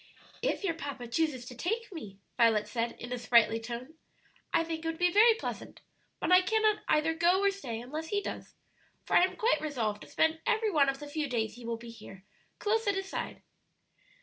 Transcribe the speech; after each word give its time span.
"If 0.41 0.63
your 0.63 0.73
papa 0.73 1.07
chooses 1.07 1.45
to 1.45 1.53
take 1.53 1.91
me," 1.93 2.17
Violet 2.35 2.67
said, 2.67 2.93
in 2.93 3.13
a 3.13 3.19
sprightly 3.19 3.59
tone. 3.59 3.93
"I 4.51 4.63
think 4.63 4.83
it 4.83 4.87
would 4.87 4.97
be 4.97 5.11
very 5.11 5.35
pleasant, 5.35 5.79
but 6.19 6.31
I 6.31 6.41
cannot 6.41 6.81
either 6.87 7.13
go 7.13 7.39
or 7.43 7.51
stay 7.51 7.79
unless 7.79 8.07
he 8.07 8.19
does; 8.19 8.55
for 9.05 9.15
I 9.15 9.23
am 9.23 9.35
quite 9.35 9.61
resolved 9.61 10.01
to 10.01 10.07
spend 10.09 10.39
every 10.47 10.71
one 10.71 10.89
of 10.89 10.97
the 10.97 11.05
few 11.07 11.29
days 11.29 11.53
he 11.53 11.65
will 11.67 11.77
be 11.77 11.91
here, 11.91 12.23
close 12.57 12.87
at 12.87 12.95
his 12.95 13.09
side." 13.09 13.43